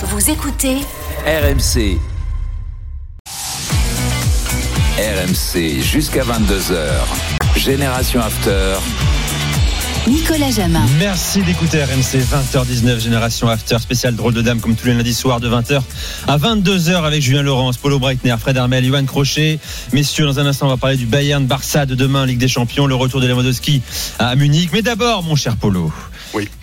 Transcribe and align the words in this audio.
Vous 0.00 0.30
écoutez 0.30 0.76
RMC. 1.26 1.98
RMC 4.96 5.82
jusqu'à 5.82 6.22
22h. 6.22 7.56
Génération 7.56 8.20
After. 8.20 8.76
Nicolas 10.06 10.52
Jamin. 10.52 10.86
Merci 11.00 11.42
d'écouter 11.42 11.82
RMC 11.82 12.22
20h19 12.22 13.00
Génération 13.00 13.48
After 13.48 13.80
spécial 13.80 14.14
drôle 14.14 14.34
de 14.34 14.40
dame 14.40 14.60
comme 14.60 14.76
tous 14.76 14.86
les 14.86 14.94
lundis 14.94 15.14
soirs 15.14 15.40
de 15.40 15.50
20h 15.50 15.82
à 16.28 16.38
22h 16.38 17.02
avec 17.04 17.20
Julien 17.20 17.42
Laurence, 17.42 17.76
Paulo 17.76 17.98
Breitner, 17.98 18.36
Fred 18.38 18.56
Armel, 18.56 18.84
Johan 18.84 19.04
Crochet. 19.04 19.58
Messieurs, 19.92 20.26
dans 20.26 20.38
un 20.38 20.46
instant, 20.46 20.66
on 20.66 20.70
va 20.70 20.76
parler 20.76 20.96
du 20.96 21.06
Bayern 21.06 21.44
Barça 21.44 21.86
de 21.86 21.96
demain, 21.96 22.24
Ligue 22.24 22.38
des 22.38 22.46
Champions, 22.46 22.86
le 22.86 22.94
retour 22.94 23.20
de 23.20 23.26
Lewandowski 23.26 23.82
à 24.20 24.36
Munich. 24.36 24.70
Mais 24.72 24.82
d'abord, 24.82 25.24
mon 25.24 25.34
cher 25.34 25.56
Polo. 25.56 25.92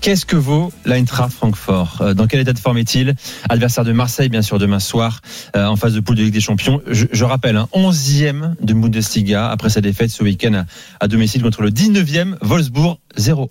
Qu'est-ce 0.01 0.25
que 0.25 0.35
vaut 0.35 0.71
l'Eintracht 0.85 1.31
Francfort 1.31 1.97
Euh, 2.01 2.13
Dans 2.13 2.27
quel 2.27 2.39
état 2.39 2.53
de 2.53 2.59
forme 2.59 2.77
est-il 2.77 3.15
Adversaire 3.49 3.83
de 3.83 3.91
Marseille, 3.91 4.29
bien 4.29 4.41
sûr, 4.41 4.59
demain 4.59 4.79
soir, 4.79 5.21
euh, 5.55 5.65
en 5.65 5.75
phase 5.75 5.93
de 5.93 5.99
poule 5.99 6.15
de 6.15 6.23
Ligue 6.23 6.33
des 6.33 6.39
Champions. 6.41 6.81
Je, 6.87 7.23
rappelle, 7.23 7.57
un 7.57 7.67
11e 7.73 8.55
de 8.61 8.73
Bundesliga 8.73 9.49
après 9.49 9.69
sa 9.69 9.81
défaite 9.81 10.11
ce 10.11 10.23
week-end 10.23 10.53
à, 10.53 10.65
à 10.99 11.07
domicile 11.07 11.41
contre 11.41 11.61
le 11.61 11.71
19e 11.71 12.35
Wolfsburg 12.41 12.99
0-1. 13.17 13.47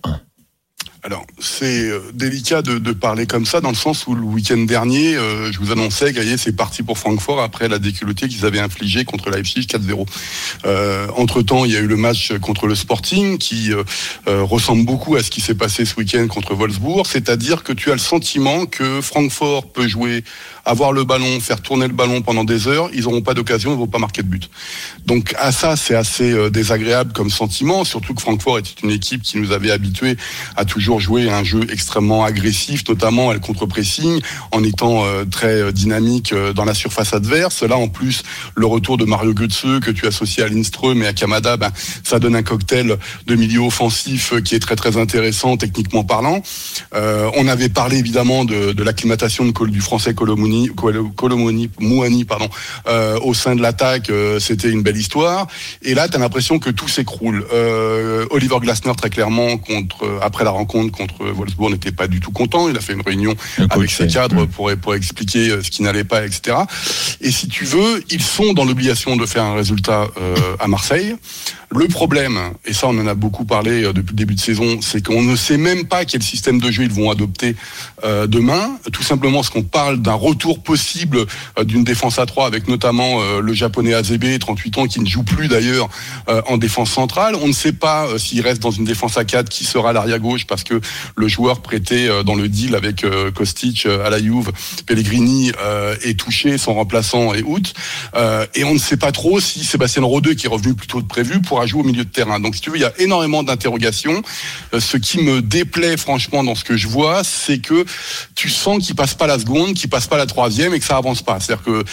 Alors, 1.06 1.26
c'est 1.38 1.90
euh, 1.90 2.00
délicat 2.14 2.62
de, 2.62 2.78
de 2.78 2.92
parler 2.92 3.26
comme 3.26 3.44
ça, 3.44 3.60
dans 3.60 3.68
le 3.68 3.74
sens 3.74 4.06
où 4.06 4.14
le 4.14 4.22
week-end 4.22 4.56
dernier, 4.56 5.16
euh, 5.16 5.52
je 5.52 5.58
vous 5.58 5.70
annonçais, 5.70 6.14
Gaillet, 6.14 6.38
c'est 6.38 6.56
parti 6.56 6.82
pour 6.82 6.96
Francfort 6.96 7.42
après 7.42 7.68
la 7.68 7.78
déculottée 7.78 8.26
qu'ils 8.26 8.46
avaient 8.46 8.58
infligée 8.58 9.04
contre 9.04 9.28
Leipzig 9.28 9.66
4-0. 9.66 10.06
Euh, 10.64 11.06
entre-temps, 11.14 11.66
il 11.66 11.72
y 11.72 11.76
a 11.76 11.80
eu 11.80 11.86
le 11.86 11.98
match 11.98 12.32
contre 12.38 12.66
le 12.66 12.74
Sporting, 12.74 13.36
qui 13.36 13.70
euh, 13.70 13.84
euh, 14.28 14.42
ressemble 14.44 14.86
beaucoup 14.86 15.14
à 15.16 15.22
ce 15.22 15.30
qui 15.30 15.42
s'est 15.42 15.54
passé 15.54 15.84
ce 15.84 15.94
week-end 15.96 16.26
contre 16.26 16.54
Wolfsburg, 16.54 17.06
c'est-à-dire 17.06 17.64
que 17.64 17.74
tu 17.74 17.90
as 17.90 17.94
le 17.94 17.98
sentiment 17.98 18.64
que 18.64 19.02
Francfort 19.02 19.70
peut 19.72 19.86
jouer, 19.86 20.24
avoir 20.64 20.92
le 20.92 21.04
ballon, 21.04 21.38
faire 21.40 21.60
tourner 21.60 21.86
le 21.86 21.92
ballon 21.92 22.22
pendant 22.22 22.44
des 22.44 22.66
heures, 22.66 22.88
ils 22.94 23.02
n'auront 23.02 23.20
pas 23.20 23.34
d'occasion, 23.34 23.72
ils 23.72 23.74
ne 23.74 23.80
vont 23.80 23.86
pas 23.86 23.98
marquer 23.98 24.22
de 24.22 24.28
but. 24.28 24.48
Donc 25.04 25.34
à 25.38 25.52
ça, 25.52 25.76
c'est 25.76 25.94
assez 25.94 26.32
euh, 26.32 26.48
désagréable 26.48 27.12
comme 27.12 27.28
sentiment, 27.28 27.84
surtout 27.84 28.14
que 28.14 28.22
Francfort 28.22 28.58
était 28.58 28.74
une 28.82 28.90
équipe 28.90 29.22
qui 29.22 29.36
nous 29.36 29.52
avait 29.52 29.70
habitués 29.70 30.16
à 30.56 30.64
toujours 30.64 30.93
jouer 30.98 31.30
un 31.30 31.44
jeu 31.44 31.60
extrêmement 31.70 32.24
agressif, 32.24 32.82
notamment 32.88 33.32
elle 33.32 33.40
contre-pressing, 33.40 34.20
en 34.52 34.64
étant 34.64 35.04
euh, 35.04 35.24
très 35.24 35.60
euh, 35.60 35.72
dynamique 35.72 36.32
euh, 36.32 36.52
dans 36.52 36.64
la 36.64 36.74
surface 36.74 37.12
adverse. 37.12 37.62
Là, 37.62 37.76
en 37.76 37.88
plus, 37.88 38.22
le 38.54 38.66
retour 38.66 38.96
de 38.96 39.04
Mario 39.04 39.32
Götze 39.34 39.80
que 39.80 39.90
tu 39.90 40.06
associes 40.06 40.42
à 40.42 40.48
Lindström 40.48 41.02
et 41.02 41.06
à 41.06 41.12
Kamada, 41.12 41.56
ben, 41.56 41.70
ça 42.02 42.18
donne 42.18 42.36
un 42.36 42.42
cocktail 42.42 42.96
de 43.26 43.34
milieu 43.34 43.60
offensif 43.60 44.34
qui 44.42 44.54
est 44.54 44.60
très 44.60 44.76
très 44.76 44.96
intéressant 44.96 45.56
techniquement 45.56 46.04
parlant. 46.04 46.42
On 47.36 47.48
avait 47.48 47.68
parlé 47.68 47.98
évidemment 47.98 48.44
de, 48.44 48.82
l'acclimatation 48.82 49.44
du 49.44 49.80
français 49.80 50.14
Colomoni, 50.14 50.70
Colo- 50.74 51.10
Colomoni, 51.10 51.70
Mouani, 51.80 52.24
pardon, 52.24 52.48
au 53.22 53.34
sein 53.34 53.54
de 53.54 53.62
l'attaque. 53.62 54.10
C'était 54.38 54.70
une 54.70 54.82
belle 54.82 54.96
histoire. 54.96 55.46
Et 55.82 55.94
là, 55.94 56.08
tu 56.08 56.16
as 56.16 56.18
l'impression 56.18 56.58
que 56.58 56.70
tout 56.70 56.88
s'écroule. 56.88 57.44
Oliver 58.30 58.56
Glasner, 58.60 58.92
très 58.96 59.10
clairement, 59.10 59.56
contre 59.58 60.18
après 60.22 60.44
la 60.44 60.50
rencontre 60.50 60.83
contre 60.90 61.24
Wolfsburg, 61.24 61.70
n'était 61.70 61.92
pas 61.92 62.06
du 62.06 62.20
tout 62.20 62.30
content. 62.30 62.68
Il 62.68 62.76
a 62.76 62.80
fait 62.80 62.92
une 62.92 63.02
réunion 63.02 63.34
Le 63.58 63.66
avec 63.70 63.90
ses 63.90 64.06
cadres 64.06 64.46
pour, 64.46 64.70
pour 64.76 64.94
expliquer 64.94 65.50
euh, 65.50 65.62
ce 65.62 65.70
qui 65.70 65.82
n'allait 65.82 66.04
pas, 66.04 66.24
etc. 66.24 66.56
Et 67.20 67.30
si 67.30 67.48
tu 67.48 67.64
veux, 67.64 68.02
ils 68.10 68.22
sont 68.22 68.52
dans 68.52 68.64
l'obligation 68.64 69.16
de 69.16 69.26
faire 69.26 69.44
un 69.44 69.54
résultat 69.54 70.08
euh, 70.20 70.36
à 70.58 70.68
Marseille. 70.68 71.16
Le 71.76 71.88
problème, 71.88 72.38
et 72.64 72.72
ça 72.72 72.86
on 72.86 72.96
en 72.98 73.06
a 73.08 73.14
beaucoup 73.14 73.44
parlé 73.44 73.82
euh, 73.82 73.92
depuis 73.92 74.12
le 74.12 74.16
début 74.16 74.34
de 74.36 74.40
saison, 74.40 74.80
c'est 74.80 75.04
qu'on 75.04 75.22
ne 75.22 75.34
sait 75.34 75.56
même 75.56 75.86
pas 75.86 76.04
quel 76.04 76.22
système 76.22 76.60
de 76.60 76.70
jeu 76.70 76.84
ils 76.84 76.92
vont 76.92 77.10
adopter 77.10 77.56
euh, 78.04 78.28
demain. 78.28 78.78
Tout 78.92 79.02
simplement 79.02 79.38
parce 79.38 79.50
qu'on 79.50 79.64
parle 79.64 80.00
d'un 80.00 80.14
retour 80.14 80.62
possible 80.62 81.26
euh, 81.58 81.64
d'une 81.64 81.82
défense 81.82 82.20
à 82.20 82.26
3 82.26 82.46
avec 82.46 82.68
notamment 82.68 83.20
le 83.40 83.52
japonais 83.52 83.94
Azebe, 83.94 84.38
38 84.38 84.78
ans, 84.78 84.86
qui 84.86 85.00
ne 85.00 85.06
joue 85.06 85.22
plus 85.22 85.48
d'ailleurs 85.48 85.88
en 86.26 86.56
défense 86.56 86.90
centrale. 86.90 87.34
On 87.40 87.48
ne 87.48 87.52
sait 87.52 87.72
pas 87.72 88.06
s'il 88.18 88.40
reste 88.40 88.62
dans 88.62 88.70
une 88.70 88.84
défense 88.84 89.16
à 89.16 89.24
4 89.24 89.48
qui 89.48 89.64
sera 89.64 89.92
l'arrière 89.92 90.20
gauche 90.20 90.46
parce 90.46 90.64
que 90.64 90.73
le 91.16 91.28
joueur 91.28 91.60
prêté 91.60 92.08
euh, 92.08 92.22
dans 92.22 92.34
le 92.34 92.48
deal 92.48 92.74
avec 92.74 93.04
euh, 93.04 93.30
Kostic 93.30 93.86
euh, 93.86 94.06
à 94.06 94.10
la 94.10 94.18
Juve, 94.18 94.52
Pellegrini 94.86 95.52
est 96.02 96.18
touché, 96.18 96.58
son 96.58 96.74
remplaçant 96.74 97.34
est 97.34 97.42
out. 97.42 97.74
Et 98.54 98.64
on 98.64 98.74
ne 98.74 98.78
sait 98.78 98.96
pas 98.96 99.12
trop 99.12 99.40
si 99.40 99.64
Sébastien 99.64 100.02
Rodeux, 100.02 100.34
qui 100.34 100.46
est 100.46 100.48
revenu 100.48 100.74
plus 100.74 100.86
tôt 100.86 101.00
que 101.00 101.06
prévu, 101.06 101.40
pourra 101.40 101.66
jouer 101.66 101.80
au 101.82 101.84
milieu 101.84 102.04
de 102.04 102.10
terrain. 102.10 102.40
Donc 102.40 102.54
si 102.54 102.60
tu 102.60 102.70
veux, 102.70 102.76
il 102.76 102.82
y 102.82 102.86
a 102.86 102.92
énormément 102.98 103.42
d'interrogations. 103.42 104.22
Ce 104.78 104.96
qui 104.96 105.18
me 105.22 105.42
déplaît 105.42 105.96
franchement 105.96 106.44
dans 106.44 106.54
ce 106.54 106.64
que 106.64 106.76
je 106.76 106.88
vois, 106.88 107.22
c'est 107.24 107.58
que 107.58 107.84
tu 108.34 108.48
sens 108.48 108.84
qu'il 108.84 108.94
passe 108.94 109.14
pas 109.14 109.26
la 109.26 109.38
seconde, 109.38 109.74
qu'il 109.74 109.90
passe 109.90 110.06
pas 110.06 110.16
la 110.16 110.26
troisième 110.26 110.74
et 110.74 110.78
que 110.78 110.84
ça 110.84 110.96
avance 110.96 111.22
pas. 111.22 111.38
C'est-à-dire 111.40 111.64
que 111.64 111.84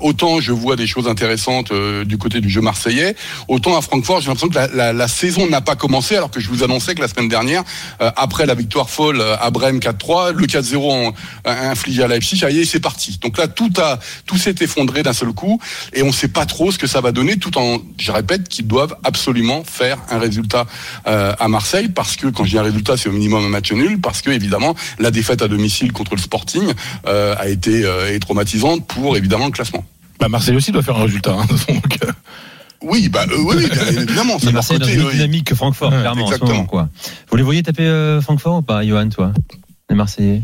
autant 0.00 0.40
je 0.40 0.52
vois 0.52 0.76
des 0.76 0.86
choses 0.86 1.08
intéressantes 1.08 1.72
du 1.72 2.18
côté 2.18 2.40
du 2.40 2.50
jeu 2.50 2.60
marseillais, 2.60 3.14
autant 3.48 3.76
à 3.76 3.82
Francfort, 3.82 4.20
j'ai 4.20 4.28
l'impression 4.28 4.48
que 4.48 4.76
la, 4.76 5.08
saison 5.08 5.48
n'a 5.48 5.60
pas 5.60 5.76
commencé 5.76 6.16
alors 6.16 6.30
que 6.30 6.40
je 6.40 6.48
vous 6.48 6.62
annonçais 6.62 6.94
que 6.94 7.00
la 7.00 7.08
semaine 7.08 7.28
dernière, 7.28 7.64
après 8.18 8.46
la 8.46 8.54
victoire 8.54 8.90
folle 8.90 9.20
euh, 9.20 9.36
à 9.40 9.50
Brême 9.50 9.78
4-3, 9.78 10.32
le 10.32 10.46
4-0 10.46 10.90
en- 10.90 11.08
euh, 11.46 11.70
infligé 11.70 12.02
à 12.02 12.08
Leipzig, 12.08 12.38
ça 12.38 12.50
y 12.50 12.60
est, 12.60 12.64
c'est 12.64 12.80
parti. 12.80 13.18
Donc 13.22 13.38
là, 13.38 13.48
tout 13.48 13.72
a 13.78 13.98
tout 14.26 14.36
s'est 14.36 14.54
effondré 14.60 15.02
d'un 15.02 15.12
seul 15.12 15.32
coup 15.32 15.60
et 15.92 16.02
on 16.02 16.08
ne 16.08 16.12
sait 16.12 16.28
pas 16.28 16.46
trop 16.46 16.70
ce 16.72 16.78
que 16.78 16.86
ça 16.86 17.00
va 17.00 17.12
donner, 17.12 17.36
tout 17.38 17.56
en, 17.58 17.78
je 17.98 18.12
répète, 18.12 18.48
qu'ils 18.48 18.66
doivent 18.66 18.96
absolument 19.04 19.62
faire 19.64 19.98
un 20.10 20.18
résultat 20.18 20.66
euh, 21.06 21.32
à 21.38 21.48
Marseille 21.48 21.88
parce 21.88 22.16
que 22.16 22.26
quand 22.28 22.44
je 22.44 22.50
dis 22.50 22.58
un 22.58 22.62
résultat, 22.62 22.96
c'est 22.96 23.08
au 23.08 23.12
minimum 23.12 23.44
un 23.44 23.48
match 23.48 23.72
nul 23.72 24.00
parce 24.00 24.20
que 24.22 24.30
évidemment 24.30 24.74
la 24.98 25.10
défaite 25.10 25.42
à 25.42 25.48
domicile 25.48 25.92
contre 25.92 26.14
le 26.14 26.20
Sporting 26.20 26.72
euh, 27.06 27.34
a 27.38 27.48
été 27.48 27.84
euh, 27.84 28.12
est 28.14 28.18
traumatisante 28.18 28.86
pour 28.86 29.16
évidemment 29.16 29.46
le 29.46 29.52
classement. 29.52 29.84
Bah 30.20 30.28
Marseille 30.28 30.56
aussi 30.56 30.72
doit 30.72 30.82
faire 30.82 30.96
un 30.96 31.04
résultat. 31.04 31.32
hein, 31.38 31.46
donc, 31.68 31.98
euh, 32.04 32.12
Oui, 32.82 33.08
bah 33.08 33.24
euh, 33.28 33.36
oui, 33.38 33.64
évidemment, 33.88 34.36
leur 34.42 34.52
Marseille 34.52 34.76
est 34.76 34.80
dans 34.80 34.86
côté. 34.86 34.98
une 34.98 35.06
oui. 35.06 35.12
dynamique 35.14 35.44
que 35.46 35.54
Francfort, 35.54 35.92
Ouais, 35.92 36.00
clairement, 36.00 36.24
en 36.24 36.26
ce 36.28 36.32
exactement. 36.34 36.52
moment, 36.58 36.66
quoi. 36.66 36.88
Vous 37.30 37.36
les 37.36 37.42
voyez 37.42 37.62
taper 37.62 37.86
euh, 37.86 38.20
Francfort 38.20 38.58
ou 38.58 38.62
pas, 38.62 38.84
Johan, 38.86 39.08
toi 39.08 39.32
Les 39.90 39.96
Marseillais 39.96 40.42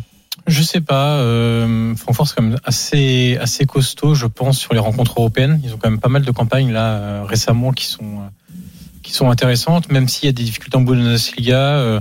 Je 0.49 0.63
sais 0.63 0.81
pas. 0.81 1.19
Euh, 1.19 1.95
Francfort 1.95 2.27
c'est 2.29 2.35
quand 2.35 2.43
même 2.43 2.59
assez 2.65 3.39
assez 3.41 3.67
costaud, 3.67 4.15
je 4.15 4.27
pense, 4.27 4.59
sur 4.59 4.75
les 4.75 4.81
rencontres 4.81 5.15
européennes. 5.19 5.61
Ils 5.65 5.75
ont 5.75 5.79
quand 5.79 5.89
même 5.91 6.01
pas 6.01 6.09
mal 6.09 6.23
de 6.23 6.31
campagnes 6.33 6.73
là 6.73 6.95
euh, 6.99 7.25
récemment 7.25 7.73
qui 7.73 7.87
sont 7.87 8.03
euh, 8.05 8.55
qui 9.03 9.13
sont 9.13 9.31
intéressantes, 9.31 9.91
même 9.93 10.09
s'il 10.09 10.27
y 10.27 10.29
a 10.29 10.33
des 10.33 10.43
difficultés 10.43 10.77
en 10.77 10.81
Bundesliga. 10.81 11.59
Euh, 11.77 12.01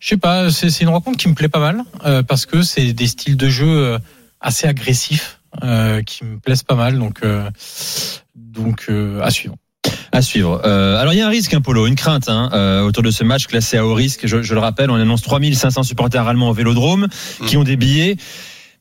je 0.00 0.08
sais 0.08 0.16
pas. 0.16 0.50
C'est 0.50 0.70
c'est 0.70 0.84
une 0.84 0.90
rencontre 0.90 1.18
qui 1.18 1.28
me 1.28 1.34
plaît 1.34 1.48
pas 1.50 1.58
mal 1.60 1.82
euh, 2.06 2.22
parce 2.22 2.46
que 2.46 2.62
c'est 2.62 2.92
des 2.94 3.06
styles 3.06 3.36
de 3.36 3.48
jeu 3.48 3.66
euh, 3.68 3.98
assez 4.40 4.66
agressifs 4.66 5.40
euh, 5.62 6.02
qui 6.02 6.24
me 6.24 6.38
plaisent 6.38 6.62
pas 6.62 6.74
mal. 6.74 6.98
Donc 6.98 7.20
euh, 7.22 7.50
donc 8.34 8.86
euh, 8.88 9.20
à 9.22 9.30
suivre. 9.30 9.56
À 10.14 10.22
suivre. 10.22 10.62
Euh, 10.64 10.96
alors 10.96 11.12
il 11.12 11.18
y 11.18 11.22
a 11.22 11.26
un 11.26 11.30
risque, 11.30 11.52
un 11.54 11.60
polo, 11.60 11.88
une 11.88 11.96
crainte 11.96 12.28
hein, 12.28 12.48
euh, 12.52 12.82
autour 12.82 13.02
de 13.02 13.10
ce 13.10 13.24
match 13.24 13.48
classé 13.48 13.78
à 13.78 13.84
haut 13.84 13.94
risque. 13.94 14.28
Je, 14.28 14.42
je 14.42 14.54
le 14.54 14.60
rappelle, 14.60 14.88
on 14.88 14.94
annonce 14.94 15.22
3500 15.22 15.82
supporters 15.82 16.28
allemands 16.28 16.50
au 16.50 16.52
Vélodrome 16.52 17.08
qui 17.48 17.56
ont 17.56 17.64
des 17.64 17.74
billets. 17.74 18.16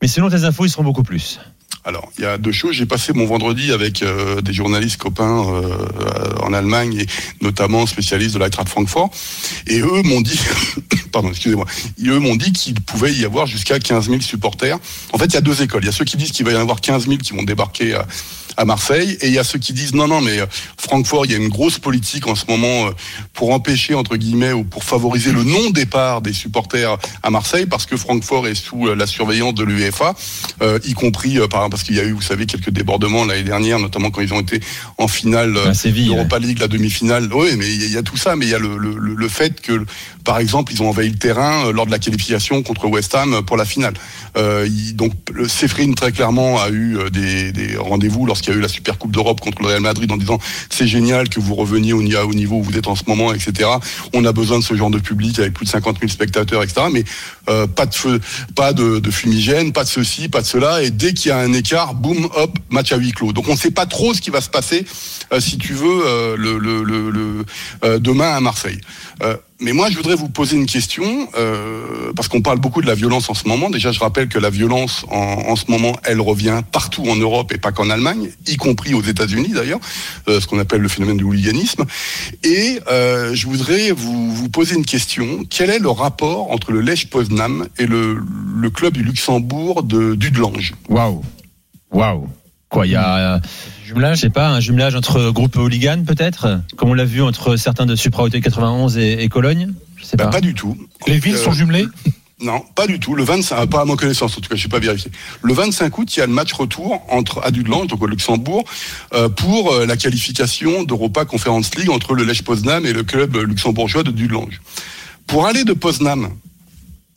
Mais 0.04 0.08
selon 0.08 0.30
tes 0.30 0.44
infos, 0.44 0.66
ils 0.66 0.70
seront 0.70 0.84
beaucoup 0.84 1.02
plus. 1.02 1.40
Alors, 1.86 2.12
il 2.18 2.24
y 2.24 2.28
a 2.28 2.38
deux 2.38 2.52
choses. 2.52 2.76
J'ai 2.76 2.86
passé 2.86 3.12
mon 3.14 3.26
vendredi 3.26 3.72
avec 3.72 4.04
euh, 4.04 4.42
des 4.42 4.54
journalistes 4.54 4.98
copains 4.98 5.44
euh, 5.50 6.36
en 6.42 6.54
Allemagne 6.54 7.00
et 7.00 7.06
notamment 7.42 7.86
spécialistes 7.86 8.36
de 8.36 8.40
l'Eintracht 8.40 8.70
Francfort. 8.70 9.10
Et 9.68 9.80
eux 9.80 10.02
m'ont 10.04 10.22
dit, 10.22 10.40
pardon, 11.13 11.29
excusez-moi, 11.29 11.66
eux 12.06 12.19
m'ont 12.19 12.35
dit 12.35 12.51
qu'il 12.51 12.74
pouvait 12.81 13.13
y 13.13 13.24
avoir 13.24 13.47
jusqu'à 13.47 13.79
15 13.79 14.09
000 14.09 14.19
supporters. 14.22 14.78
En 15.13 15.18
fait, 15.18 15.25
il 15.28 15.34
y 15.35 15.38
a 15.38 15.41
deux 15.41 15.62
écoles. 15.62 15.84
Il 15.84 15.85
y 15.85 15.90
a 15.90 15.94
ceux 15.94 16.03
qui 16.06 16.18
disent 16.18 16.31
qu'il 16.31 16.46
va 16.46 16.51
y 16.51 16.56
en 16.57 16.62
avoir 16.62 16.81
15 16.81 17.06
000 17.06 17.18
qui 17.18 17.31
vont 17.34 17.44
débarquer 17.44 17.94
à, 17.96 18.06
à 18.57 18.66
Marseille, 18.66 19.18
et 19.22 19.28
il 19.28 19.34
y 19.34 19.40
a 19.40 19.44
ceux 19.44 19.57
qui 19.59 19.73
disent 19.73 19.94
non, 19.96 20.07
non, 20.07 20.22
mais 20.22 20.40
euh, 20.40 20.46
Francfort, 20.78 21.25
il 21.25 21.31
y 21.31 21.35
a 21.35 21.38
une 21.38 21.47
grosse 21.50 21.79
politique 21.79 22.28
en 22.28 22.35
ce 22.35 22.46
moment 22.47 22.88
euh, 22.88 22.91
pour 23.34 23.52
empêcher 23.52 23.96
entre 23.96 24.16
guillemets 24.18 24.52
ou 24.53 24.63
pour 24.63 24.84
favoriser 24.84 25.31
le 25.31 25.44
non 25.44 25.69
départ 25.72 26.22
des 26.22 26.34
supporters 26.34 26.97
à 27.23 27.29
Marseille, 27.31 27.66
parce 27.66 27.85
que 27.85 27.96
Francfort 27.97 28.47
est 28.47 28.56
sous 28.56 28.88
euh, 28.88 28.96
la 28.96 29.07
surveillance 29.07 29.53
de 29.56 29.63
l'UEFA, 29.63 30.13
euh, 30.62 30.78
y 30.85 30.94
compris 30.94 31.35
par 31.35 31.46
exemple 31.61 31.70
parce 31.72 31.84
qu'il 31.84 31.96
y 31.96 31.99
a 31.99 32.03
eu, 32.03 32.11
vous 32.11 32.22
savez, 32.22 32.46
quelques 32.46 32.70
débordements 32.70 33.26
l'année 33.26 33.43
dernière, 33.43 33.79
notamment 33.79 34.11
quand 34.11 34.22
ils 34.22 34.34
ont 34.34 34.41
été 34.41 34.59
en 34.97 35.08
finale 35.08 35.58
À 35.66 35.73
Séville. 35.73 36.09
Europa 36.09 36.38
League, 36.40 36.59
la 36.59 36.67
demi-finale. 36.67 37.29
Oui, 37.34 37.49
mais 37.58 37.67
il 37.73 37.91
y, 37.91 37.97
a- 37.97 38.03
tout 38.03 38.17
ça, 38.17 38.35
mais 38.35 38.46
il 38.46 38.52
y 38.52 38.55
a 38.55 38.59
le- 38.59 38.78
le 38.78 39.28
fait 39.29 39.61
que, 39.61 39.84
par 40.23 40.38
exemple, 40.38 40.72
ils 40.73 40.82
ont 40.84 40.90
envahi 40.90 41.03
le 41.09 41.17
terrain 41.17 41.67
euh, 41.67 41.72
lors 41.72 41.85
de 41.85 41.91
la 41.91 42.00
qualification 42.00 42.61
contre 42.64 42.88
West 42.88 43.14
Ham 43.16 43.44
pour 43.46 43.58
la 43.58 43.66
finale. 43.66 43.94
Euh, 44.38 44.67
il- 44.67 44.96
donc, 44.96 45.14
Séphine, 45.47 45.96
très 45.96 46.11
clairement, 46.11 46.61
a 46.61 46.70
eu 46.70 46.97
euh, 46.97 47.09
des, 47.09 47.76
rendez-vous 47.78 48.26
lorsqu'il 48.26 48.52
y 48.53 48.55
a 48.55 48.59
eu 48.59 48.61
la 48.61 48.67
Super 48.67 48.97
Coupe 48.97 49.11
d'Europe 49.11 49.40
contre 49.41 49.61
le 49.61 49.67
Real 49.70 49.82
Madrid 49.82 50.11
en 50.11 50.17
disant 50.17 50.40
c'est 50.70 50.88
génial 50.88 51.29
que 51.29 51.40
vous 51.40 51.55
reveniez 51.55 51.94
au, 51.94 52.02
ni- 52.02 52.16
au 52.16 52.34
niveau 52.34 52.58
où 52.58 52.64
vous 52.64 52.78
êtes 52.78 52.88
en 52.88 52.96
ce 52.96 53.03
moment, 53.08 53.34
etc. 53.34 53.70
On 54.14 54.26
a 54.26 54.32
besoin 54.32 54.59
de 54.59 54.64
ce 54.64 54.76
genre 54.76 54.90
de 54.90 55.00
public 55.00 55.40
avec 55.40 55.53
plus 55.53 55.66
de 55.66 55.70
50 55.72 56.00
000 56.00 56.11
spectateurs, 56.11 56.64
etc. 56.64 56.88
Mais 56.91 57.03
pas 57.76 57.85
de 57.85 57.94
feu, 57.96 58.20
pas 58.55 58.73
de, 58.73 59.02
fumigène, 59.11 59.73
pas 59.73 59.84
de 59.84 59.90
ceci, 59.90 60.29
pas 60.29 60.41
de 60.41 60.46
cela. 60.47 60.82
Et 60.84 60.91
dès 60.91 61.14
qu'il 61.14 61.29
y 61.29 61.32
a 61.32 61.38
un 61.38 61.53
écart, 61.53 61.94
boum, 61.94 62.28
hop, 62.35 62.58
match 62.70 62.91
à 62.91 62.97
huis 62.97 63.11
clos. 63.11 63.34
Donc 63.34 63.47
on 63.50 63.53
ne 63.53 63.58
sait 63.58 63.72
pas 63.72 63.85
trop 63.85 64.14
ce 64.14 64.22
qui 64.22 64.29
va 64.29 64.41
se 64.41 64.50
passer, 64.50 64.85
si 65.40 65.58
tu 65.58 65.73
veux, 65.73 66.35
le, 66.38 66.58
le, 66.58 66.84
le, 66.84 68.00
demain 68.00 68.32
à 68.35 68.40
Marseille. 68.40 68.79
Mais 69.64 69.72
moi, 69.72 69.90
je 69.90 69.96
voudrais 69.96 70.16
vous 70.16 70.28
poser 70.28 70.58
une 70.58 70.66
question, 70.66 71.30
euh, 71.38 72.12
parce 72.16 72.28
qu'on 72.28 72.42
parle 72.42 72.60
beaucoup 72.60 72.82
de 72.82 72.88
la 72.88 72.96
violence 72.96 73.30
en 73.30 73.34
ce 73.34 73.48
moment. 73.48 73.70
Déjà, 73.70 73.94
je 73.94 74.00
rappelle 74.00 74.28
que 74.28 74.38
la 74.38 74.50
violence, 74.50 75.06
en, 75.10 75.16
en 75.16 75.56
ce 75.56 75.72
moment, 75.72 75.96
elle 76.04 76.20
revient 76.20 76.62
partout 76.72 77.06
en 77.08 77.16
Europe 77.16 77.54
et 77.54 77.58
pas 77.58 77.72
qu'en 77.72 77.90
Allemagne, 77.90 78.30
y 78.46 78.58
compris 78.58 78.94
aux 78.94 79.02
États-Unis 79.02 79.54
d'ailleurs, 79.54 79.80
euh, 80.28 80.42
ce 80.42 80.48
qu'on 80.48 80.60
appelle 80.60 80.82
le 80.82 80.90
phénomène 80.90 81.16
du 81.16 81.24
hooliganisme. 81.24 81.86
Et 82.44 82.80
euh, 82.92 83.34
je 83.34 83.48
voudrais 83.48 83.92
vous, 83.92 84.36
vous 84.36 84.50
poser 84.50 84.76
une 84.76 84.86
question. 84.86 85.46
Quel 85.50 85.70
est 85.70 85.80
le 85.80 85.90
rapport 85.90 86.52
entre 86.52 86.74
le 86.74 86.82
Lech 86.82 87.10
Poznan 87.10 87.66
et 87.80 87.86
le, 87.86 88.22
le 88.58 88.70
club 88.70 88.94
du 88.94 89.04
Luxembourg 89.04 89.84
de 89.84 90.16
d'Udelange 90.16 90.74
Waouh. 90.90 91.24
Waouh. 91.92 92.28
Quoi, 92.73 92.87
il 92.87 92.91
y 92.93 92.96
a, 92.96 93.40
je 93.84 93.90
Jumelage 93.90 94.22
sais 94.22 94.29
pas, 94.31 94.49
un 94.49 94.59
jumelage 94.59 94.96
entre 94.96 95.29
groupe 95.29 95.55
hooligan 95.55 96.03
peut-être, 96.08 96.59
comme 96.75 96.90
on 96.90 96.93
l'a 96.96 97.05
vu 97.05 97.22
entre 97.22 97.55
certains 97.55 97.85
de 97.85 97.96
Supra 97.96 98.23
Hotel 98.23 98.41
91 98.41 98.97
et, 98.97 99.23
et 99.23 99.29
Cologne. 99.29 99.72
Je 99.97 100.05
sais 100.05 100.17
Bah, 100.17 100.25
pas. 100.25 100.31
Pas 100.31 100.41
du 100.41 100.55
tout. 100.55 100.75
Les 101.08 101.20
villes 101.20 101.35
Euh, 101.35 101.43
sont 101.43 101.52
jumelées? 101.52 101.85
Non, 102.41 102.61
pas 102.75 102.87
du 102.87 102.99
tout. 102.99 103.14
Le 103.14 103.23
25, 103.23 103.67
pas 103.67 103.81
à 103.81 103.85
ma 103.85 103.96
connaissance, 103.96 104.35
en 104.37 104.41
tout 104.41 104.49
cas, 104.49 104.55
je 104.55 104.66
n'ai 104.66 104.70
pas 104.72 104.79
vérifié. 104.79 105.11
Le 105.43 105.53
25 105.53 105.96
août, 105.99 106.17
il 106.17 106.20
y 106.20 106.23
a 106.23 106.25
le 106.25 106.34
match 106.34 106.52
retour 106.53 107.05
entre 107.09 107.41
Adudelange, 107.46 107.87
donc 107.87 108.02
au 108.02 108.08
Luxembourg, 108.08 108.66
euh, 109.14 109.29
pour 109.29 109.72
euh, 109.72 109.85
la 109.85 109.96
qualification 109.96 110.84
d'Europa 110.84 111.23
Conference 111.26 111.76
League 111.76 111.91
entre 111.91 112.16
le 112.16 112.23
Lech 112.23 112.41
Poznan 112.43 112.84
et 112.85 112.91
le 112.91 113.03
club 113.03 113.37
luxembourgeois 113.37 114.02
de 114.03 114.09
Dudelange. 114.11 114.61
Pour 115.28 115.46
aller 115.46 115.64
de 115.64 115.73
Poznan 115.73 116.31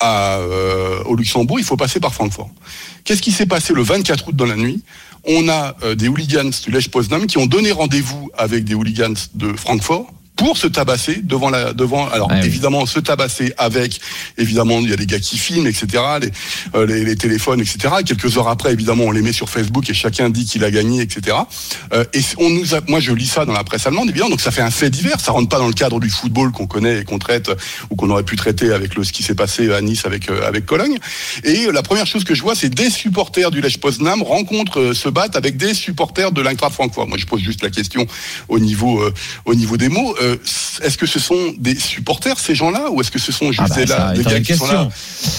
à, 0.01 0.35
euh, 0.37 1.03
au 1.07 1.17
Luxembourg, 1.17 1.59
il 1.59 1.65
faut 1.65 1.79
passer 1.79 1.99
par 1.99 2.13
Francfort. 2.13 2.51
Qu'est-ce 3.05 3.23
qui 3.23 3.33
s'est 3.33 3.47
passé 3.47 3.73
le 3.73 3.83
24 3.83 4.29
août 4.29 4.37
dans 4.37 4.45
la 4.45 4.57
nuit? 4.57 4.83
On 5.27 5.49
a 5.49 5.75
euh, 5.83 5.95
des 5.95 6.09
hooligans 6.09 6.51
du 6.65 6.71
Lech 6.71 6.89
Poznan 6.91 7.27
qui 7.27 7.39
ont 7.39 7.47
donné 7.47 7.73
rendez-vous 7.73 8.31
avec 8.39 8.65
des 8.65 8.75
hooligans 8.75 9.15
de 9.35 9.53
Francfort 9.55 10.13
pour 10.37 10.57
se 10.59 10.67
tabasser 10.67 11.21
devant 11.23 11.51
la 11.51 11.73
devant 11.73 12.09
alors 12.09 12.29
Ah 12.31 12.37
oui. 12.41 12.47
évidemment 12.47 12.87
se 12.87 13.01
tabasser 13.01 13.53
avec 13.59 14.01
évidemment 14.39 14.79
il 14.81 14.91
y 14.91 14.93
a 14.93 14.97
des 14.97 15.07
gars 15.07 15.19
qui 15.19 15.39
filment 15.39 15.67
etc 15.67 15.87
les, 16.21 16.31
euh, 16.75 16.87
les, 16.87 17.05
les 17.05 17.17
téléphones 17.17 17.61
etc 17.61 17.95
quelques 18.05 18.37
heures 18.37 18.49
après 18.49 18.73
évidemment 18.73 19.05
on 19.05 19.11
les 19.13 19.23
met 19.23 19.33
sur 19.33 19.49
Facebook 19.49 19.89
et 19.91 19.95
chacun 19.95 20.31
dit 20.31 20.45
qu'il 20.45 20.63
a 20.65 20.71
gagné 20.71 21.01
etc 21.03 21.37
Euh, 21.93 22.05
et 22.15 22.21
on 22.39 22.51
nous 22.51 22.75
a, 22.75 22.81
moi 22.89 23.01
je 23.01 23.13
lis 23.13 23.27
ça 23.27 23.45
dans 23.45 23.53
la 23.53 23.65
presse 23.65 23.87
allemande 23.87 24.09
évidemment 24.11 24.31
donc 24.31 24.41
ça 24.41 24.51
fait 24.51 24.63
un 24.63 24.71
fait 24.71 24.91
divers. 24.91 25.21
Ça 25.21 25.33
rentre 25.33 25.49
pas 25.49 25.59
dans 25.59 25.69
le 25.69 25.73
cadre 25.73 26.01
du 26.01 26.11
football 26.11 26.53
qu'on 26.53 26.67
connaît 26.67 27.01
et 27.01 27.05
qu'on 27.05 27.19
traite 27.19 27.49
euh, 27.49 27.55
ou 27.91 27.97
qu'on 27.97 28.11
aurait 28.11 28.25
pu 28.25 28.37
traiter 28.37 28.73
avec 28.73 28.95
le 28.97 29.05
ce 29.05 29.13
qui 29.13 29.23
s'est 29.23 29.35
passé 29.35 29.73
à 29.73 29.81
Nice 29.81 30.05
avec 30.05 30.29
euh, 30.31 30.47
avec 30.47 30.67
Cologne. 30.67 30.99
Et 31.45 31.67
euh, 31.67 31.73
la 31.73 31.83
première 31.83 32.07
chose 32.07 32.25
que 32.25 32.35
je 32.35 32.43
vois 32.43 32.55
c'est 32.55 32.69
des 32.75 32.91
supporters 32.91 33.51
du 33.51 33.61
Lech 33.61 33.79
Poznan 33.79 34.23
rencontrent 34.23 34.81
euh, 34.81 34.95
se 34.95 35.09
battent 35.09 35.37
avec 35.37 35.57
des 35.57 35.75
supporters 35.75 36.33
de 36.33 36.41
l'Eintracht 36.43 36.75
Francfort. 36.75 37.07
Moi 37.09 37.19
je 37.19 37.27
pose 37.27 37.41
juste 37.41 37.63
la 37.63 37.71
question 37.71 38.07
au 38.49 38.59
niveau 38.59 39.01
euh, 39.01 39.13
au 39.45 39.55
niveau 39.55 39.77
des 39.77 39.89
mots 39.89 40.15
euh, 40.33 40.37
est-ce 40.83 40.97
que 40.99 41.07
ce 41.07 41.19
sont 41.19 41.55
des 41.59 41.75
supporters 41.79 42.39
ces 42.39 42.55
gens-là 42.55 42.91
ou 42.91 43.01
est-ce 43.01 43.11
que 43.11 43.19
ce 43.19 43.33
sont 43.33 43.51
juste 43.53 43.63
Ah 43.65 43.75
bah, 43.75 43.85
là, 43.85 44.13
des 44.13 44.25
gars 44.25 44.41
qui 44.41 44.55
sont 44.57 44.67
là 44.67 44.89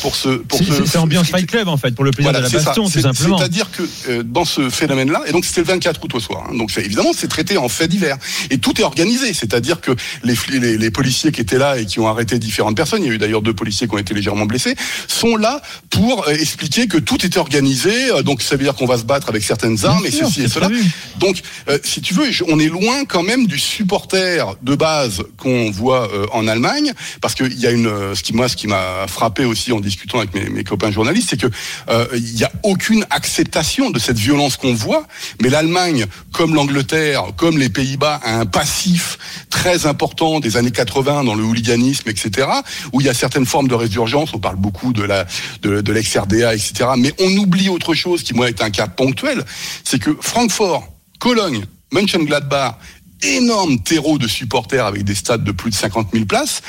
pour 0.01 0.15
se 0.15 0.29
pour 0.29 0.59
C'est- 0.59 0.97
ambiance 0.97 1.27
Fight 1.29 1.45
Club 1.47 1.67
en 1.67 1.77
fait, 1.77 1.93
pour 1.93 2.03
le 2.03 2.11
plaisir 2.11 2.31
de 2.33 2.37
la 2.39 2.49
baston, 2.49 2.89
tout 2.89 2.99
simplement. 2.99 3.37
C'est-à-dire 3.37 3.69
que 3.71 3.83
euh, 4.09 4.23
dans 4.23 4.45
ce 4.45 4.69
phénomène-là, 4.69 5.21
et 5.27 5.31
donc 5.31 5.45
c'était 5.45 5.61
le 5.61 5.67
24 5.67 6.03
août 6.03 6.15
au 6.15 6.19
soir, 6.19 6.47
hein, 6.49 6.55
donc 6.57 6.71
évidemment 6.77 7.11
c'est 7.15 7.27
traité 7.27 7.57
en 7.57 7.69
fait 7.69 7.87
divers, 7.87 8.17
et 8.49 8.57
tout 8.57 8.79
est 8.79 8.83
organisé, 8.83 9.33
c'est-à-dire 9.33 9.81
que 9.81 9.91
les, 10.23 10.35
les, 10.59 10.77
les 10.77 10.91
policiers 10.91 11.31
qui 11.31 11.41
étaient 11.41 11.57
là 11.59 11.77
et 11.77 11.85
qui 11.85 11.99
ont 11.99 12.07
arrêté 12.07 12.39
différentes 12.39 12.75
personnes, 12.77 13.03
il 13.03 13.07
y 13.07 13.11
a 13.11 13.13
eu 13.13 13.17
d'ailleurs 13.17 13.41
deux 13.41 13.53
policiers 13.53 13.87
qui 13.87 13.93
ont 13.93 13.99
été 13.99 14.13
légèrement 14.13 14.45
blessés, 14.45 14.75
sont 15.07 15.35
là 15.35 15.61
pour 15.89 16.27
euh, 16.27 16.31
expliquer 16.33 16.87
que 16.87 16.97
tout 16.97 17.25
était 17.25 17.39
organisé, 17.39 17.91
donc 18.23 18.41
ça 18.41 18.55
veut 18.55 18.63
dire 18.63 18.75
qu'on 18.75 18.85
va 18.87 18.97
se 18.97 19.03
battre 19.03 19.29
avec 19.29 19.43
certaines 19.43 19.85
armes 19.85 20.05
et 20.05 20.11
sûr, 20.11 20.27
ceci 20.27 20.43
et 20.43 20.47
cela. 20.47 20.67
prévu. 20.67 20.83
Donc, 21.19 21.41
euh, 21.69 21.77
si 21.83 22.01
tu 22.01 22.13
veux, 22.13 22.25
on 22.47 22.59
est 22.59 22.69
loin 22.69 23.05
quand 23.05 23.23
même 23.23 23.47
du 23.47 23.57
supporter 23.59 24.55
de 24.61 24.75
base 24.77 25.23
qu'on 25.37 25.69
voit 25.71 26.11
euh, 26.13 26.25
en 26.31 26.47
Allemagne, 26.47 26.93
parce 27.21 27.35
qu'il 27.35 27.59
y 27.59 27.67
a 27.67 27.71
une, 27.71 27.87
euh, 27.87 28.15
ce 28.15 28.23
qui 28.23 28.33
moi, 28.33 28.47
ce 28.47 28.55
qui 28.55 28.67
m'a 28.67 29.07
frappé 29.07 29.43
aussi 29.43 29.71
en 29.73 29.79
discutant 29.79 30.19
avec 30.19 30.33
mes, 30.33 30.49
mes 30.49 30.63
copains 30.63 30.91
journalistes, 30.91 31.29
c'est 31.31 31.41
que 31.41 31.47
euh, 31.89 32.07
il 32.13 32.35
n'y 32.35 32.43
a 32.43 32.51
aucune 32.63 33.05
acceptation 33.09 33.89
de 33.89 33.99
cette 33.99 34.17
violence 34.17 34.57
qu'on 34.57 34.73
voit. 34.73 35.05
Mais 35.41 35.49
l'Allemagne, 35.49 36.05
comme 36.31 36.55
l'Angleterre, 36.55 37.25
comme 37.35 37.57
les 37.57 37.69
Pays-Bas, 37.69 38.21
a 38.23 38.39
un 38.39 38.45
passif 38.45 39.17
très 39.49 39.85
important 39.85 40.39
des 40.39 40.55
années 40.57 40.71
80 40.71 41.23
dans 41.23 41.35
le 41.35 41.43
hooliganisme, 41.43 42.09
etc., 42.09 42.47
où 42.93 43.01
il 43.01 43.07
y 43.07 43.09
a 43.09 43.13
certaines 43.13 43.45
formes 43.45 43.67
de 43.67 43.75
résurgence. 43.75 44.33
On 44.33 44.39
parle 44.39 44.57
beaucoup 44.57 44.93
de 44.93 45.03
la 45.03 45.25
de, 45.61 45.81
de 45.81 45.91
l'ex-RDA, 45.91 46.53
etc. 46.53 46.91
Mais 46.97 47.13
on 47.19 47.35
oublie 47.37 47.69
autre 47.69 47.93
chose 47.93 48.23
qui 48.23 48.33
moi 48.33 48.47
est 48.47 48.61
un 48.61 48.69
cas 48.69 48.87
ponctuel, 48.87 49.43
c'est 49.83 49.99
que 49.99 50.15
Francfort, 50.21 50.87
Cologne, 51.19 51.65
Mönchengladbach 51.91 52.75
énorme 53.23 53.79
terreau 53.79 54.17
de 54.17 54.27
supporters 54.27 54.85
avec 54.85 55.03
des 55.03 55.15
stades 55.15 55.43
de 55.43 55.51
plus 55.51 55.71
de 55.71 55.75
50 55.75 56.09
000 56.13 56.25
places. 56.25 56.61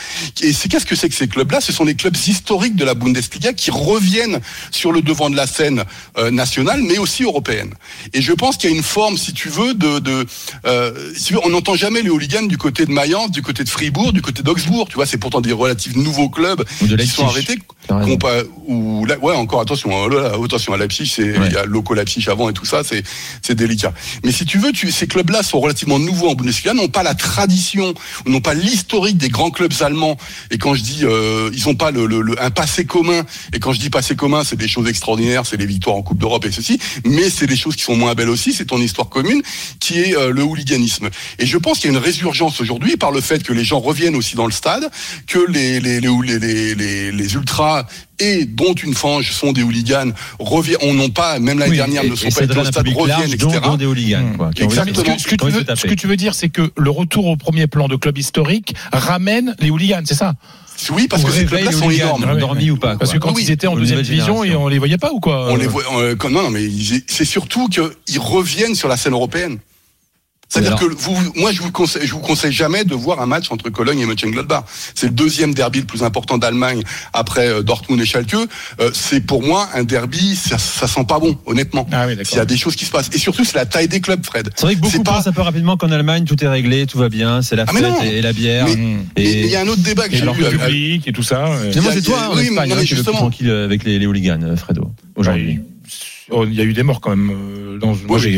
Et 0.42 0.52
c'est 0.52 0.68
qu'est-ce 0.68 0.86
que 0.86 0.96
c'est 0.96 1.08
que 1.08 1.14
ces 1.14 1.28
clubs-là? 1.28 1.60
Ce 1.60 1.72
sont 1.72 1.84
des 1.84 1.94
clubs 1.94 2.16
historiques 2.16 2.76
de 2.76 2.84
la 2.84 2.94
Bundesliga 2.94 3.52
qui 3.52 3.70
reviennent 3.70 4.40
sur 4.70 4.92
le 4.92 5.02
devant 5.02 5.30
de 5.30 5.36
la 5.36 5.46
scène 5.46 5.84
euh, 6.16 6.30
nationale, 6.30 6.82
mais 6.82 6.98
aussi 6.98 7.22
européenne. 7.22 7.74
Et 8.12 8.22
je 8.22 8.32
pense 8.32 8.56
qu'il 8.56 8.70
y 8.70 8.72
a 8.72 8.76
une 8.76 8.82
forme, 8.82 9.16
si 9.16 9.32
tu 9.32 9.48
veux, 9.48 9.74
de, 9.74 9.98
de 9.98 10.26
euh, 10.66 11.12
si 11.14 11.24
tu 11.24 11.34
veux, 11.34 11.40
on 11.44 11.50
n'entend 11.50 11.74
jamais 11.74 12.02
les 12.02 12.10
hooligans 12.10 12.46
du 12.46 12.58
côté 12.58 12.86
de 12.86 12.92
Mayence, 12.92 13.30
du 13.30 13.42
côté 13.42 13.64
de 13.64 13.68
Fribourg, 13.68 14.12
du 14.12 14.22
côté 14.22 14.42
d'Augsbourg. 14.42 14.88
Tu 14.88 14.94
vois, 14.94 15.06
c'est 15.06 15.18
pourtant 15.18 15.40
des 15.40 15.52
relatifs 15.52 15.96
nouveaux 15.96 16.28
clubs 16.28 16.64
de 16.82 16.96
qui 16.96 17.06
sont 17.06 17.26
arrêtés. 17.26 17.58
Ou 18.66 19.04
là, 19.06 19.18
ouais, 19.18 19.34
encore 19.34 19.60
attention, 19.60 19.90
hein, 19.92 20.08
là, 20.10 20.20
là, 20.20 20.32
attention 20.44 20.72
à 20.72 20.76
Leipzig, 20.76 21.10
c'est 21.14 21.34
il 21.46 21.52
y 21.52 21.56
a 21.56 21.64
Loco 21.64 21.94
Leipzig 21.94 22.24
avant 22.28 22.48
et 22.50 22.52
tout 22.52 22.66
ça, 22.66 22.82
c'est 22.84 23.02
c'est 23.42 23.54
délicat. 23.54 23.92
Mais 24.24 24.32
si 24.32 24.44
tu 24.44 24.58
veux, 24.58 24.72
tu, 24.72 24.90
ces 24.90 25.06
clubs-là 25.06 25.42
sont 25.42 25.60
relativement 25.60 25.98
nouveaux 25.98 26.28
en 26.28 26.34
Bundesliga, 26.38 26.74
n'ont 26.74 26.88
pas 26.88 27.02
la 27.02 27.14
tradition, 27.14 27.94
n'ont 28.26 28.40
pas 28.40 28.54
l'historique 28.54 29.18
des 29.18 29.28
grands 29.28 29.50
clubs 29.50 29.72
allemands. 29.80 30.16
Et 30.50 30.58
quand 30.58 30.74
je 30.74 30.82
dis, 30.82 31.00
euh, 31.02 31.50
ils 31.52 31.64
n'ont 31.64 31.74
pas 31.74 31.90
le, 31.90 32.34
un 32.40 32.50
passé 32.50 32.84
commun. 32.84 33.22
Et 33.52 33.60
quand 33.60 33.72
je 33.72 33.80
dis 33.80 33.90
passé 33.90 34.16
commun, 34.16 34.44
c'est 34.44 34.56
des 34.56 34.68
choses 34.68 34.88
extraordinaires, 34.88 35.46
c'est 35.46 35.56
les 35.56 35.66
victoires 35.66 35.96
en 35.96 36.02
Coupe 36.02 36.18
d'Europe 36.18 36.44
et 36.46 36.52
ceci. 36.52 36.78
Mais 37.04 37.30
c'est 37.30 37.46
des 37.46 37.56
choses 37.56 37.76
qui 37.76 37.82
sont 37.82 37.96
moins 37.96 38.14
belles 38.14 38.30
aussi. 38.30 38.52
C'est 38.52 38.66
ton 38.66 38.78
histoire 38.78 39.08
commune 39.08 39.42
qui 39.80 40.00
est 40.00 40.16
euh, 40.16 40.32
le 40.32 40.42
hooliganisme. 40.42 41.08
Et 41.38 41.46
je 41.46 41.58
pense 41.58 41.78
qu'il 41.78 41.90
y 41.90 41.94
a 41.94 41.98
une 41.98 42.02
résurgence 42.02 42.60
aujourd'hui 42.60 42.96
par 42.96 43.10
le 43.10 43.20
fait 43.20 43.42
que 43.42 43.52
les 43.52 43.64
gens 43.64 43.80
reviennent 43.80 44.16
aussi 44.16 44.36
dans 44.36 44.46
le 44.46 44.52
stade, 44.52 44.90
que 45.26 45.44
les 45.50 45.98
ultras 47.34 47.86
et 48.20 48.44
dont 48.44 48.72
une 48.74 48.94
fange 48.94 49.32
sont 49.32 49.52
des 49.52 49.62
hooligans 49.62 50.12
reviennent, 50.38 50.78
on 50.82 50.94
n'ont 50.94 51.10
pas, 51.10 51.38
même 51.38 51.58
l'année 51.58 51.72
Oui, 51.72 51.76
dernière, 51.76 52.04
et- 52.04 52.10
ne 52.10 52.16
sont 52.16 52.26
et 52.28 52.30
pas 52.30 52.44
été 52.44 52.58
au 52.58 52.64
stade, 52.64 52.88
reviennent, 52.88 53.32
etc. 53.32 53.58
dont, 53.62 53.76
des 53.76 53.86
hooligans. 53.86 54.32
Quoi, 54.36 54.50
Exactement. 54.58 54.96
Ce 54.96 55.02
que, 55.02 55.18
ce 55.22 55.26
que 55.28 55.34
tu 55.36 55.44
veux, 55.46 55.52
de 55.52 55.56
se 55.56 55.60
ce 55.60 55.82
taper. 55.82 55.88
que 55.88 56.00
tu 56.00 56.06
veux 56.06 56.16
dire, 56.16 56.34
c'est 56.34 56.48
que 56.48 56.70
le 56.76 56.90
retour 56.90 57.26
au 57.26 57.36
premier 57.36 57.66
plan 57.66 57.88
de 57.88 57.96
club 57.96 58.18
historique 58.18 58.74
ramène 58.92 59.54
les 59.60 59.70
hooligans, 59.70 60.02
c'est 60.04 60.14
ça? 60.14 60.34
Oui, 60.90 61.08
parce 61.08 61.24
que 61.24 61.32
ces 61.32 61.44
clubs-là 61.44 61.72
sont 61.72 61.90
énormes. 61.90 62.24
Endormis 62.24 62.70
ou 62.70 62.76
pas. 62.76 62.96
Parce 62.96 63.12
que 63.12 63.18
quand 63.18 63.32
Oui, 63.34 63.42
ils 63.44 63.50
étaient 63.50 63.66
en 63.66 63.74
deuxième 63.76 64.02
division, 64.02 64.44
et 64.44 64.54
on 64.54 64.68
les 64.68 64.78
voyait 64.78 64.98
pas 64.98 65.12
ou 65.12 65.18
quoi? 65.20 65.48
On 65.50 65.56
les 65.56 65.66
voit, 65.66 65.82
euh, 65.96 66.14
non, 66.30 66.42
non, 66.44 66.50
mais 66.50 66.68
c'est 67.08 67.24
surtout 67.24 67.68
qu'ils 67.68 68.20
reviennent 68.20 68.74
sur 68.76 68.88
la 68.88 68.96
scène 68.96 69.12
européenne. 69.12 69.58
C'est-à-dire 70.48 70.76
que 70.76 70.86
vous, 70.86 71.16
moi, 71.36 71.52
je 71.52 71.60
vous 71.60 71.70
conseille, 71.70 72.06
je 72.06 72.12
vous 72.12 72.20
conseille 72.20 72.52
jamais 72.52 72.84
de 72.84 72.94
voir 72.94 73.20
un 73.20 73.26
match 73.26 73.50
entre 73.50 73.68
Cologne 73.68 73.98
et 74.00 74.06
Mönchengladbach. 74.06 74.64
C'est 74.94 75.08
le 75.08 75.12
deuxième 75.12 75.52
derby 75.52 75.80
le 75.80 75.84
plus 75.84 76.02
important 76.02 76.38
d'Allemagne 76.38 76.82
après 77.12 77.48
euh, 77.48 77.62
Dortmund 77.62 78.00
et 78.00 78.06
Schalke. 78.06 78.34
Euh, 78.80 78.90
c'est 78.94 79.20
pour 79.20 79.42
moi 79.42 79.68
un 79.74 79.84
derby, 79.84 80.34
ça, 80.36 80.56
ça 80.56 80.86
sent 80.86 81.04
pas 81.06 81.18
bon, 81.18 81.36
honnêtement. 81.44 81.86
Ah 81.92 82.06
oui, 82.06 82.16
S'il 82.24 82.38
y 82.38 82.40
a 82.40 82.46
des 82.46 82.56
choses 82.56 82.76
qui 82.76 82.86
se 82.86 82.90
passent. 82.90 83.10
Et 83.12 83.18
surtout, 83.18 83.44
c'est 83.44 83.56
la 83.56 83.66
taille 83.66 83.88
des 83.88 84.00
clubs, 84.00 84.24
Fred. 84.24 84.48
C'est 84.56 84.62
vrai 84.64 84.74
que 84.74 84.80
beaucoup 84.80 85.02
pas- 85.02 85.12
pensent 85.16 85.26
un 85.26 85.32
peu 85.32 85.42
rapidement 85.42 85.76
qu'en 85.76 85.90
Allemagne, 85.90 86.24
tout 86.24 86.42
est 86.42 86.48
réglé, 86.48 86.86
tout 86.86 86.96
va 86.98 87.10
bien, 87.10 87.42
c'est 87.42 87.54
la 87.56 87.64
Ah, 87.68 87.72
fête 87.72 87.84
et, 88.04 88.18
et 88.18 88.22
la 88.22 88.32
bière. 88.32 88.66
Mais-. 88.66 88.96
Et 89.16 89.22
Et, 89.30 89.40
il 89.44 89.50
y 89.50 89.56
a 89.56 89.60
un 89.60 89.68
autre 89.68 89.82
débat 89.82 90.08
que 90.08 90.16
j'ai 90.16 90.24
eu. 90.24 90.28
avec- 90.28 90.58
public 90.60 91.06
et 91.08 91.12
tout 91.12 91.22
ça. 91.22 91.46
euh, 91.46 91.70
Finalement, 91.70 91.90
il 91.90 91.98
a- 91.98 92.00
c'est 92.00 92.06
toi, 92.06 92.28
en 92.32 92.36
oui, 92.36 92.44
Espagne, 92.46 92.70
non, 92.70 92.74
hein, 92.76 92.78
mais 92.80 92.86
justement. 92.86 93.18
tranquille 93.18 93.50
avec 93.50 93.84
les, 93.84 93.98
les 93.98 94.06
hooligans, 94.06 94.40
euh, 94.42 94.56
Fredo, 94.56 94.92
aujourd'hui. 95.14 95.60
Oh, 96.30 96.44
Il 96.46 96.54
y 96.54 96.60
a 96.60 96.64
eu 96.64 96.72
des 96.74 96.82
morts 96.82 97.00
quand 97.00 97.10
même. 97.10 97.30
euh, 97.30 97.78
Dans, 97.78 97.94
moi, 98.06 98.18
j'ai 98.18 98.32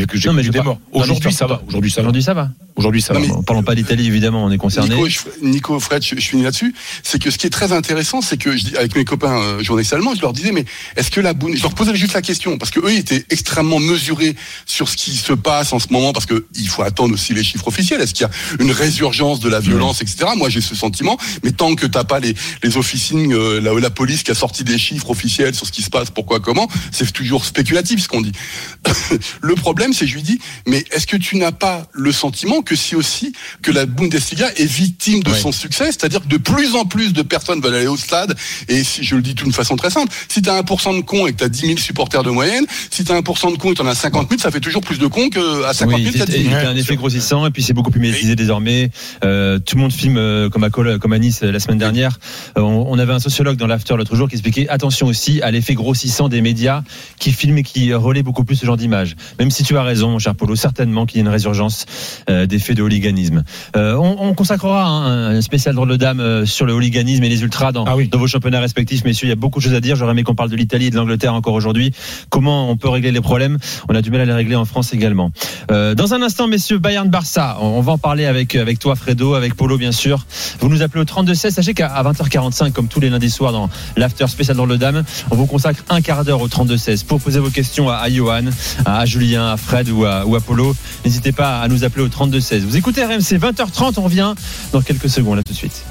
je 0.45 0.51
des 0.51 0.59
morts. 0.63 0.79
Aujourd'hui, 0.91 1.33
ça 1.33 1.47
va. 1.47 1.61
Aujourd'hui, 1.67 1.91
ça 1.91 2.01
va. 2.01 2.07
Aujourd'hui, 2.07 2.23
ça 2.23 2.33
va. 2.33 2.49
Aujourd'hui, 2.77 3.01
ça 3.01 3.13
va. 3.13 3.19
parlons 3.45 3.63
pas 3.63 3.75
d'Italie, 3.75 4.07
évidemment, 4.07 4.45
on 4.45 4.51
est 4.51 4.57
concerné. 4.57 4.89
Nico, 5.41 5.77
Fred, 5.79 6.01
je, 6.03 6.15
je 6.15 6.21
finis 6.21 6.43
là-dessus. 6.43 6.73
C'est 7.03 7.21
que 7.21 7.29
ce 7.29 7.37
qui 7.37 7.47
est 7.47 7.49
très 7.51 7.73
intéressant, 7.73 8.21
c'est 8.21 8.37
que 8.37 8.55
je 8.55 8.75
avec 8.77 8.95
mes 8.95 9.03
copains 9.03 9.37
euh, 9.41 9.61
journalistes 9.63 9.91
allemands, 9.93 10.15
je 10.15 10.21
leur 10.21 10.31
disais, 10.31 10.51
mais 10.53 10.63
est-ce 10.95 11.11
que 11.11 11.19
la 11.19 11.33
Bund- 11.33 11.55
je 11.55 11.61
leur 11.63 11.73
posais 11.73 11.93
juste 11.95 12.13
la 12.13 12.21
question 12.21 12.57
parce 12.57 12.71
que 12.71 12.79
eux 12.79 12.93
ils 12.93 12.99
étaient 12.99 13.25
extrêmement 13.29 13.79
mesurés 13.79 14.35
sur 14.65 14.87
ce 14.87 14.95
qui 14.95 15.11
se 15.17 15.33
passe 15.33 15.73
en 15.73 15.79
ce 15.79 15.87
moment, 15.91 16.13
parce 16.13 16.25
que 16.25 16.45
il 16.55 16.69
faut 16.69 16.81
attendre 16.83 17.13
aussi 17.13 17.33
les 17.33 17.43
chiffres 17.43 17.67
officiels. 17.67 17.99
Est-ce 17.99 18.13
qu'il 18.13 18.25
y 18.25 18.29
a 18.29 18.63
une 18.63 18.71
résurgence 18.71 19.41
de 19.41 19.49
la 19.49 19.59
violence, 19.59 20.01
etc. 20.01 20.27
Moi, 20.37 20.49
j'ai 20.49 20.61
ce 20.61 20.73
sentiment, 20.75 21.17
mais 21.43 21.51
tant 21.51 21.75
que 21.75 21.85
t'as 21.85 22.05
pas 22.05 22.19
les 22.21 22.33
les 22.63 22.77
officines, 22.77 23.33
euh, 23.33 23.59
la, 23.59 23.73
la 23.79 23.89
police 23.89 24.23
qui 24.23 24.31
a 24.31 24.35
sorti 24.35 24.63
des 24.63 24.77
chiffres 24.77 25.09
officiels 25.09 25.53
sur 25.53 25.67
ce 25.67 25.71
qui 25.73 25.81
se 25.81 25.89
passe, 25.89 26.09
pourquoi, 26.09 26.39
comment, 26.39 26.69
c'est 26.91 27.11
toujours 27.11 27.43
spéculatif. 27.43 27.80
Ce 27.85 28.07
qu'on 28.07 28.21
dit. 28.21 28.31
le 29.41 29.55
problème, 29.55 29.93
c'est 29.93 30.07
je 30.07 30.15
lui 30.15 30.21
dis, 30.23 30.39
mais 30.67 30.83
est-ce 30.91 31.07
que 31.07 31.17
tu 31.17 31.37
n'as 31.37 31.51
pas 31.51 31.87
le 31.93 32.11
sentiment 32.11 32.61
que 32.61 32.75
si 32.75 32.95
aussi 32.95 33.33
que 33.61 33.71
la 33.71 33.85
Bundesliga 33.85 34.47
est 34.57 34.65
victime 34.65 35.23
de 35.23 35.31
Ouais. 35.31 35.39
son 35.39 35.51
succès, 35.53 35.85
c'est-à-dire 35.85 36.21
que 36.21 36.27
de 36.27 36.35
plus 36.37 36.75
en 36.75 36.83
plus 36.85 37.13
de 37.13 37.21
personnes 37.21 37.61
veulent 37.61 37.75
aller 37.75 37.87
au 37.87 37.95
stade, 37.97 38.35
et 38.67 38.83
si 38.83 39.03
je 39.03 39.15
le 39.15 39.21
dis 39.21 39.33
d'une 39.33 39.53
façon 39.53 39.75
très 39.77 39.89
simple, 39.89 40.11
si 40.27 40.41
tu 40.41 40.49
as 40.49 40.61
1% 40.61 40.95
de 40.97 41.01
cons 41.01 41.25
et 41.27 41.31
que 41.31 41.37
tu 41.37 41.43
as 41.45 41.49
10 41.49 41.59
000 41.67 41.77
supporters 41.77 42.23
de 42.23 42.29
moyenne, 42.31 42.65
si 42.89 43.03
tu 43.05 43.11
as 43.13 43.19
1% 43.21 43.51
de 43.53 43.57
cons 43.57 43.69
et 43.69 43.73
que 43.73 43.77
tu 43.79 43.81
en 43.81 43.87
as 43.87 43.95
50 43.95 44.29
000, 44.29 44.41
ça 44.41 44.51
fait 44.51 44.59
toujours 44.59 44.81
plus 44.81 44.99
de 44.99 45.07
cons 45.07 45.29
qu'à 45.29 45.73
50 45.73 45.95
Oui, 45.95 46.03
000 46.11 46.17
qu'à 46.17 46.25
10 46.25 46.35
il 46.37 46.43
000. 46.49 46.53
y 46.53 46.65
a 46.65 46.69
un 46.69 46.75
effet 46.75 46.95
grossissant 46.97 47.45
et 47.45 47.51
puis 47.51 47.63
c'est 47.63 47.73
beaucoup 47.73 47.91
plus 47.91 48.01
médiatisé 48.01 48.35
désormais. 48.35 48.91
Euh, 49.23 49.59
tout 49.59 49.75
le 49.75 49.81
monde 49.81 49.93
filme 49.93 50.17
euh, 50.17 50.49
comme 50.49 50.63
à 50.65 50.69
Col- 50.69 50.99
comme 50.99 51.13
à 51.13 51.19
Nice 51.19 51.39
euh, 51.43 51.51
la 51.51 51.59
semaine 51.61 51.77
dernière. 51.77 52.19
Euh, 52.57 52.61
on, 52.61 52.87
on 52.89 52.99
avait 52.99 53.13
un 53.13 53.19
sociologue 53.19 53.55
dans 53.57 53.67
l'after 53.67 53.95
l'autre 53.95 54.15
jour 54.17 54.27
qui 54.27 54.35
expliquait 54.35 54.67
attention 54.67 55.07
aussi 55.07 55.41
à 55.41 55.51
l'effet 55.51 55.75
grossissant 55.75 56.27
des 56.27 56.41
médias 56.41 56.83
qui 57.19 57.31
filment 57.31 57.59
et 57.59 57.63
qui 57.63 57.70
relaient 57.93 58.23
beaucoup 58.23 58.43
plus 58.43 58.55
ce 58.55 58.65
genre 58.65 58.77
d'images. 58.77 59.15
Même 59.39 59.51
si 59.51 59.63
tu 59.63 59.77
as 59.77 59.83
raison, 59.83 60.19
cher 60.19 60.35
Polo, 60.35 60.55
certainement 60.55 61.05
qu'il 61.05 61.17
y 61.17 61.19
a 61.21 61.23
une 61.23 61.31
résurgence 61.31 61.85
euh, 62.29 62.45
des 62.45 62.59
faits 62.59 62.77
de 62.77 62.81
hooliganisme. 62.83 63.43
Euh, 63.75 63.95
on, 63.95 64.17
on 64.19 64.33
consacrera 64.33 64.85
hein, 64.85 65.35
un 65.37 65.41
spécial 65.41 65.75
drôle 65.75 65.89
de 65.89 65.95
dame 65.95 66.19
euh, 66.19 66.45
sur 66.45 66.65
le 66.65 66.73
hooliganisme 66.73 67.23
et 67.23 67.29
les 67.29 67.41
ultras 67.41 67.71
dans, 67.71 67.85
Ah 67.85 67.95
oui. 67.95 68.07
dans 68.07 68.19
vos 68.19 68.27
championnats 68.27 68.59
respectifs, 68.59 69.03
messieurs. 69.05 69.27
Il 69.27 69.29
y 69.29 69.33
a 69.33 69.35
beaucoup 69.37 69.59
de 69.59 69.63
choses 69.63 69.73
à 69.73 69.79
dire. 69.81 69.95
J'aurais 69.95 70.11
aimé 70.11 70.23
qu'on 70.23 70.35
parle 70.35 70.49
de 70.49 70.55
l'Italie 70.55 70.87
et 70.87 70.89
de 70.89 70.95
l'Angleterre 70.95 71.33
encore 71.33 71.53
aujourd'hui. 71.53 71.91
Comment 72.29 72.69
on 72.69 72.77
peut 72.77 72.89
régler 72.89 73.11
les 73.11 73.21
problèmes? 73.21 73.57
On 73.89 73.95
a 73.95 74.01
du 74.01 74.11
mal 74.11 74.21
à 74.21 74.25
les 74.25 74.33
régler 74.33 74.55
en 74.55 74.65
France 74.65 74.93
également. 74.93 75.31
Euh, 75.71 75.95
dans 75.95 76.13
un 76.13 76.21
instant, 76.21 76.47
messieurs, 76.47 76.77
Bayern 76.77 77.09
Barça. 77.09 77.57
On, 77.61 77.67
on 77.67 77.81
va 77.81 77.93
en 77.93 77.97
parler 77.97 78.25
avec 78.25 78.55
avec 78.55 78.79
toi, 78.79 78.95
Fredo, 78.95 79.33
avec 79.33 79.55
Polo, 79.55 79.77
bien 79.77 79.91
sûr. 79.91 80.25
Vous 80.59 80.69
nous 80.69 80.81
appelez 80.81 81.01
au 81.01 81.05
32 81.05 81.33
16. 81.33 81.53
Sachez 81.55 81.73
qu'à 81.73 81.87
à 81.87 82.03
20h45, 82.03 82.71
comme 82.71 82.87
tous 82.87 82.99
les 82.99 83.09
lundis 83.09 83.29
soirs 83.29 83.51
dans 83.51 83.69
l'after 83.97 84.27
spécial 84.27 84.57
dans 84.57 84.65
le 84.65 84.77
Dame, 84.77 85.03
on 85.29 85.35
vous 85.35 85.45
consacre 85.45 85.83
un 85.89 86.01
quart 86.01 86.23
d'heure 86.25 86.41
au 86.41 86.47
32 86.47 86.77
16 86.77 87.03
pour 87.03 87.19
poser 87.21 87.39
vos 87.39 87.49
questions 87.49 87.60
à, 87.89 87.99
à 87.99 88.09
Johan, 88.09 88.45
à, 88.85 89.05
Julien, 89.05 89.51
à 89.53 89.57
Fred 89.57 89.89
ou 89.89 90.05
à, 90.05 90.25
ou 90.25 90.35
à 90.35 90.41
Polo. 90.41 90.75
N'hésitez 91.05 91.31
pas 91.31 91.61
à 91.61 91.67
nous 91.67 91.83
appeler 91.83 92.03
au 92.03 92.09
32 92.09 92.39
16. 92.39 92.63
Vous 92.65 92.77
écoutez 92.77 93.03
RMC 93.03 93.37
20h30. 93.37 93.93
On 93.97 94.01
revient 94.01 94.33
dans 94.71 94.81
quelques 94.81 95.09
secondes. 95.09 95.37
Là 95.37 95.43
tout 95.43 95.53
de 95.53 95.57
suite. 95.57 95.83